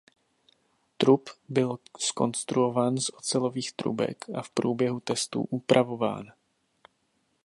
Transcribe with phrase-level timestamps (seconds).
[0.97, 6.31] Trup byl zkonstruován z ocelových trubek a v průběhu testů upravován.